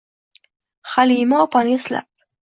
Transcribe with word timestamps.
Halima 0.93 1.41
opani 1.45 1.75
eslab... 1.81 2.09